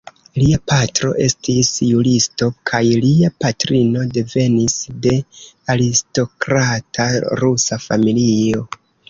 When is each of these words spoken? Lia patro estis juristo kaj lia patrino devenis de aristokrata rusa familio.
Lia 0.41 0.57
patro 0.69 1.09
estis 1.25 1.67
juristo 1.89 2.47
kaj 2.69 2.79
lia 3.03 3.29
patrino 3.45 4.07
devenis 4.17 4.79
de 5.05 5.15
aristokrata 5.75 7.09
rusa 7.45 7.81
familio. 7.87 8.67